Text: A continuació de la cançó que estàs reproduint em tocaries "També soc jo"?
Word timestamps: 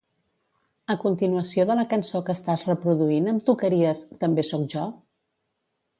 A 0.93 0.95
continuació 1.03 1.67
de 1.71 1.75
la 1.81 1.85
cançó 1.91 2.23
que 2.29 2.35
estàs 2.39 2.65
reproduint 2.71 3.31
em 3.35 3.43
tocaries 3.51 4.03
"També 4.25 4.51
soc 4.53 4.69
jo"? 4.77 4.91